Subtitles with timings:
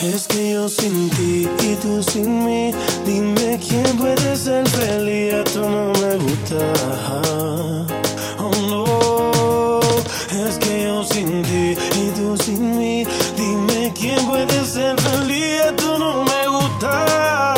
[0.00, 2.70] Es que yo sin ti y tú sin mí,
[3.06, 6.58] dime quién puede ser feliz, esto no me gusta.
[8.38, 9.80] Oh no,
[10.46, 13.06] es que yo sin ti y tú sin mí,
[13.38, 17.55] dime quién puede ser feliz, esto no me gusta.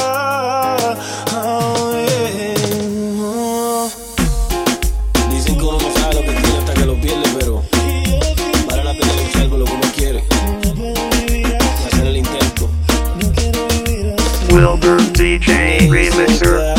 [14.58, 16.74] Wilbur DJ Remixer.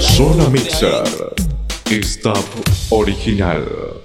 [0.00, 1.04] Zona Mixer.
[2.02, 2.46] Stop
[2.90, 4.03] original.